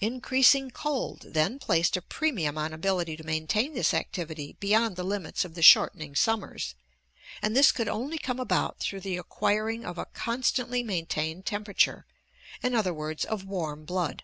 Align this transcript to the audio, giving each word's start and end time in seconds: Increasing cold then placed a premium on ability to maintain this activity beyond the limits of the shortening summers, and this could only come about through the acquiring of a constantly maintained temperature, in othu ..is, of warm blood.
Increasing 0.00 0.70
cold 0.70 1.26
then 1.34 1.58
placed 1.58 1.98
a 1.98 2.00
premium 2.00 2.56
on 2.56 2.72
ability 2.72 3.14
to 3.18 3.22
maintain 3.22 3.74
this 3.74 3.92
activity 3.92 4.56
beyond 4.58 4.96
the 4.96 5.04
limits 5.04 5.44
of 5.44 5.52
the 5.54 5.60
shortening 5.60 6.14
summers, 6.14 6.74
and 7.42 7.54
this 7.54 7.72
could 7.72 7.86
only 7.86 8.16
come 8.16 8.40
about 8.40 8.78
through 8.80 9.00
the 9.00 9.18
acquiring 9.18 9.84
of 9.84 9.98
a 9.98 10.06
constantly 10.06 10.82
maintained 10.82 11.44
temperature, 11.44 12.06
in 12.62 12.72
othu 12.72 13.14
..is, 13.14 13.26
of 13.26 13.44
warm 13.44 13.84
blood. 13.84 14.22